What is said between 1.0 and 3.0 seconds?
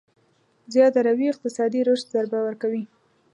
روي اقتصادي رشد ضربه ورکوي.